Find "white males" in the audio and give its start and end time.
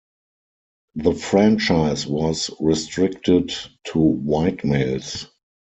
3.99-5.27